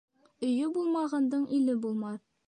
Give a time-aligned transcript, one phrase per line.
[0.45, 2.25] Өйө булмағандың иле булмаҫ.